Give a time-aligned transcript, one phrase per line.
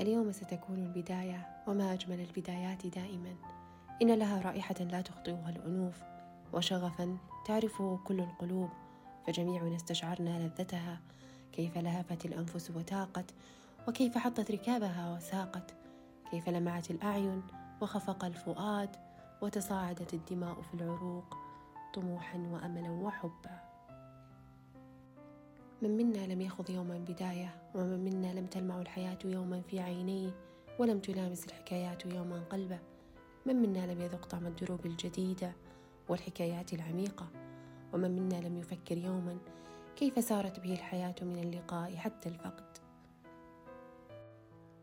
[0.00, 3.34] اليوم ستكون البداية وما أجمل البدايات دائما.
[4.02, 6.02] إن لها رائحة لا تخطئها الأنوف
[6.52, 7.16] وشغفا
[7.46, 8.70] تعرفه كل القلوب
[9.26, 11.00] فجميعنا استشعرنا لذتها.
[11.52, 13.34] كيف لهفت الأنفس وتاقت
[13.88, 15.74] وكيف حطت ركابها وساقت.
[16.30, 17.42] كيف لمعت الأعين
[17.80, 18.96] وخفق الفؤاد
[19.42, 21.36] وتصاعدت الدماء في العروق
[21.94, 23.71] طموحا وأملا وحبا.
[25.82, 30.30] من منا لم يخض يوما بداية ومن منا لم تلمع الحياة يوما في عينيه
[30.78, 32.78] ولم تلامس الحكايات يوما قلبه.
[33.46, 35.52] من منا لم يذق طعم الدروب الجديدة
[36.08, 37.26] والحكايات العميقة
[37.92, 39.38] ومن منا لم يفكر يوما
[39.96, 42.78] كيف سارت به الحياة من اللقاء حتى الفقد.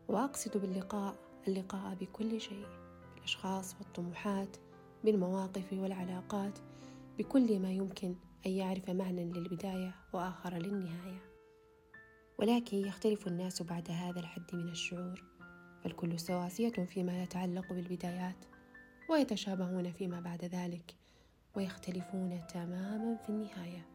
[0.08, 1.14] وأقصد باللقاء
[1.48, 2.66] اللقاء بكل شيء
[3.14, 4.56] بالأشخاص والطموحات
[5.04, 6.58] بالمواقف والعلاقات
[7.18, 8.14] بكل ما يمكن
[8.46, 11.22] أن يعرف معنى للبداية وآخر للنهاية.
[12.38, 15.24] ولكن يختلف الناس بعد هذا الحد من الشعور
[15.84, 18.44] فالكل سواسية فيما يتعلق بالبدايات
[19.10, 20.94] ويتشابهون فيما بعد ذلك
[21.56, 23.86] ويختلفون تماما في النهاية.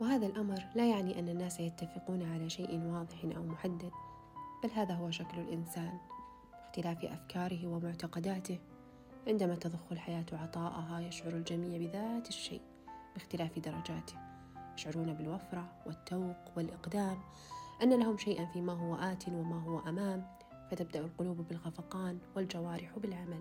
[0.00, 3.90] وهذا الأمر لا يعني أن الناس يتفقون على شيء واضح أو محدد
[4.64, 5.98] بل هذا هو شكل الإنسان
[6.78, 8.58] باختلاف أفكاره ومعتقداته
[9.26, 12.75] عندما تضخ الحياة عطاءها يشعر الجميع بذات الشيء.
[13.16, 14.14] باختلاف درجاته.
[14.74, 17.18] يشعرون بالوفرة والتوق والإقدام
[17.82, 20.26] أن لهم شيئا فيما هو آت وما هو أمام
[20.70, 23.40] فتبدأ القلوب بالخفقان والجوارح بالعمل.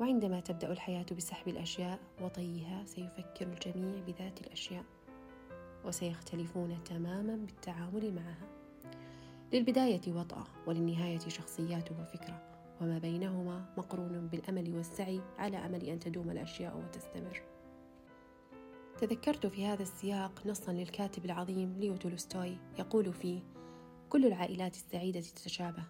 [0.00, 4.84] وعندما تبدأ الحياة بسحب الأشياء وطيها سيفكر الجميع بذات الأشياء
[5.84, 8.48] وسيختلفون تماما بالتعامل معها.
[9.52, 12.42] للبداية وطأة وللنهاية شخصيات وفكرة
[12.80, 17.53] وما بينهما مقرون بالأمل والسعي على أمل أن تدوم الأشياء وتستمر.
[19.00, 23.40] تذكرت في هذا السياق نصا للكاتب العظيم ليو تولستوي يقول فيه
[24.08, 25.84] كل العائلات السعيدة تتشابه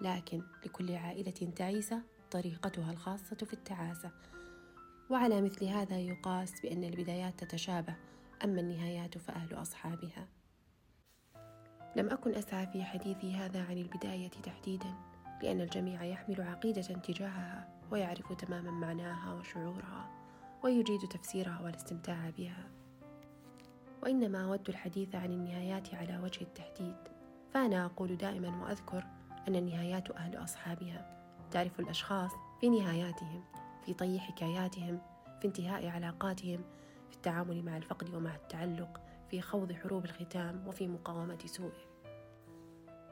[0.00, 4.10] لكن لكل عائلة تعيسة طريقتها الخاصة في التعاسة.
[5.10, 7.96] وعلى مثل هذا يقاس بأن البدايات تتشابه
[8.44, 10.28] أما النهايات فأهل أصحابها.
[11.96, 14.94] لم أكن أسعى في حديثي هذا عن البداية تحديدا
[15.42, 20.21] لأن الجميع يحمل عقيدة تجاهها ويعرف تماما معناها وشعورها.
[20.64, 22.70] ويجيد تفسيرها والاستمتاع بها.
[24.02, 26.96] وإنما أود الحديث عن النهايات على وجه التحديد
[27.50, 29.04] فأنا أقول دائما وأذكر
[29.48, 31.22] أن النهايات أهل أصحابها.
[31.50, 32.30] تعرف الأشخاص
[32.60, 33.44] في نهاياتهم
[33.86, 35.00] في طي حكاياتهم
[35.40, 36.60] في انتهاء علاقاتهم
[37.10, 39.00] في التعامل مع الفقد ومع التعلق
[39.30, 41.92] في خوض حروب الختام وفي مقاومة سوءه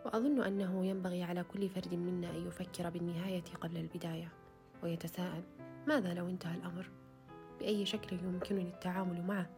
[0.04, 4.28] وأظن أنه ينبغي على كل فرد منا أن يفكر بالنهاية قبل البداية
[4.82, 5.42] ويتساءل
[5.86, 6.90] ماذا لو انتهى الأمر؟
[7.60, 9.50] بأي شكل يمكنني التعامل معه.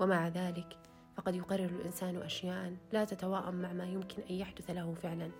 [0.00, 0.78] ومع ذلك
[1.16, 5.30] فقد يقرر الإنسان أشياء لا تتواءم مع ما يمكن أن يحدث له فعلا.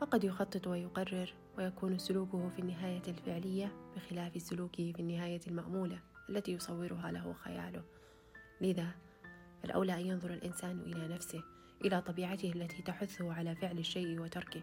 [0.00, 7.12] فقد يخطط ويقرر ويكون سلوكه في النهاية الفعلية بخلاف سلوكه في النهاية المأمولة التي يصورها
[7.12, 7.82] له خياله.
[8.60, 8.86] لذا
[9.62, 11.42] فالأولى أن ينظر الإنسان إلى نفسه
[11.84, 14.62] إلى طبيعته التي تحثه على فعل الشيء وتركه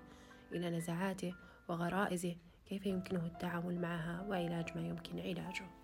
[0.52, 1.36] إلى نزعاته
[1.68, 5.81] وغرائزه كيف يمكنه التعامل معها وعلاج ما يمكن علاجه.